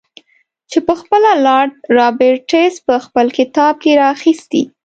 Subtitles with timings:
[0.71, 4.63] چې پخپله لارډ رابرټس په خپل کتاب کې را اخیستی.